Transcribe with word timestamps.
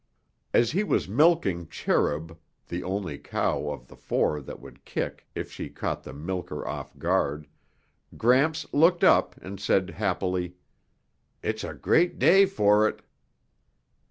As 0.51 0.71
he 0.71 0.83
was 0.83 1.07
milking 1.07 1.67
Cherub, 1.67 2.35
the 2.67 2.81
only 2.81 3.19
cow 3.19 3.69
of 3.69 3.87
the 3.87 3.95
four 3.95 4.41
that 4.41 4.59
would 4.59 4.83
kick 4.83 5.27
if 5.35 5.51
she 5.51 5.69
caught 5.69 6.01
the 6.01 6.11
milker 6.11 6.67
off 6.67 6.97
guard, 6.97 7.45
Gramps 8.17 8.65
looked 8.73 9.03
up 9.03 9.37
and 9.43 9.59
said 9.59 9.91
happily, 9.91 10.55
"It's 11.43 11.63
a 11.63 11.75
great 11.75 12.17
day 12.17 12.47
for 12.47 12.87
it." 12.87 13.03